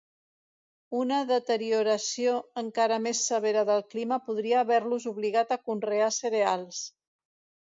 [0.99, 6.83] Una deterioració encara més severa del clima podria haver-los obligat a conrear cereals.